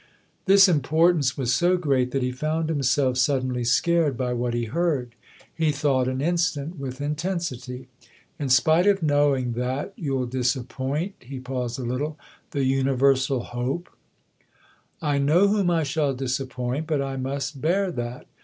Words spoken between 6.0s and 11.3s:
an instant with intensity." In spite of knowing that you'll disappoint"